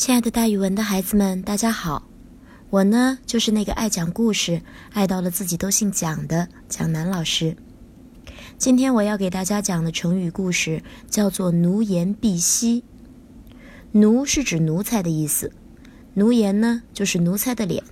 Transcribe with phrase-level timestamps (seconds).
[0.00, 2.08] 亲爱的，大语文的孩子们，大家好！
[2.70, 4.62] 我呢，就是那个爱讲故事、
[4.94, 7.54] 爱到了自己都姓蒋的蒋楠老师。
[8.56, 12.82] 今天我要给大家讲的成语故事叫做“奴颜婢膝”。
[13.92, 15.52] 奴是指奴才的意思，
[16.14, 17.84] 奴颜呢就是奴才的脸。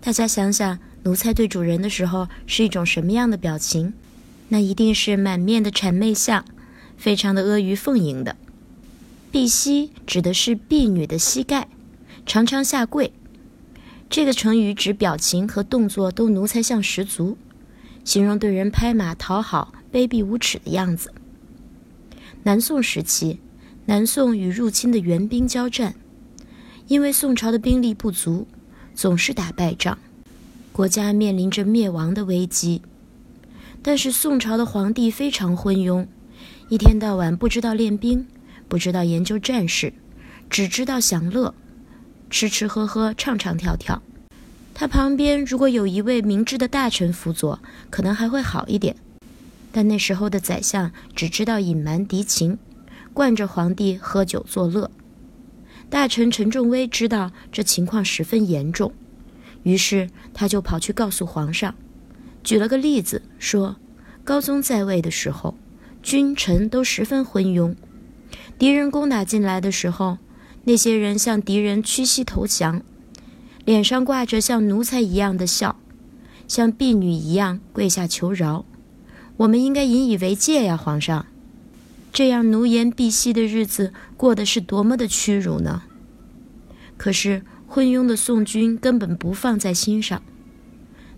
[0.00, 3.94] 大家想想，奴才对主人的时候是一种什么样的表情？
[4.48, 6.44] 那一定是满面的谄媚相，
[6.96, 8.34] 非常的阿谀奉迎的。
[9.34, 11.66] 婢膝指的是婢女的膝盖，
[12.24, 13.12] 常常下跪。
[14.08, 17.36] 这个成语指表情和动作都奴才相十足，
[18.04, 21.12] 形容对人拍马讨好、卑鄙无耻的样子。
[22.44, 23.40] 南宋时期，
[23.86, 25.96] 南宋与入侵的元兵交战，
[26.86, 28.46] 因为宋朝的兵力不足，
[28.94, 29.98] 总是打败仗，
[30.70, 32.82] 国家面临着灭亡的危机。
[33.82, 36.06] 但是宋朝的皇帝非常昏庸，
[36.68, 38.28] 一天到晚不知道练兵。
[38.68, 39.92] 不知道研究战事，
[40.50, 41.54] 只知道享乐，
[42.30, 44.02] 吃吃喝喝，唱唱跳跳。
[44.72, 48.96] 他旁边如果有一位明智的大臣辅佐，可能还会好一点。
[49.70, 52.58] 但那时候的宰相只知道隐瞒敌情，
[53.12, 54.90] 惯着皇帝喝酒作乐。
[55.90, 58.92] 大臣陈仲威知道这情况十分严重，
[59.62, 61.74] 于是他就跑去告诉皇上，
[62.42, 63.76] 举了个例子说：
[64.24, 65.56] 高宗在位的时候，
[66.02, 67.74] 君臣都十分昏庸。
[68.58, 70.18] 敌人攻打进来的时候，
[70.64, 72.82] 那些人向敌人屈膝投降，
[73.64, 75.76] 脸上挂着像奴才一样的笑，
[76.46, 78.64] 像婢女一样跪下求饶。
[79.38, 81.26] 我们应该引以为戒呀，皇上！
[82.12, 85.82] 这样奴颜婢膝的日子过得是多么的屈辱呢？
[86.96, 90.22] 可是昏庸的宋军根本不放在心上，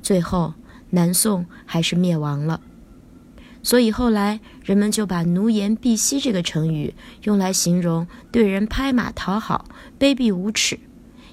[0.00, 0.54] 最后
[0.90, 2.62] 南宋还是灭亡了。
[3.66, 9.64] 所以后来人们就把“奴颜婢膝”这个成语用来形容对人拍马讨好、
[9.98, 10.78] 卑鄙无耻，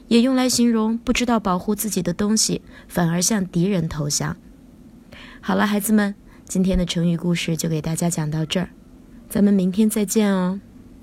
[0.08, 4.36] 也用来形容不知道保护自己的东西，反而向敌人投降。
[5.42, 8.70] 好了，孩子们，今天的成语故事就给大家讲到这儿，
[9.30, 10.60] 咱们明天再见哦。